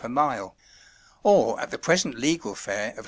per 0.01 0.09
mile; 0.09 0.55
or 1.21 1.59
at 1.59 1.69
the 1.69 1.77
present 1.77 2.15
legal 2.17 2.55
fare 2.55 2.89
of 2.93 2.97
6d. 2.97 2.99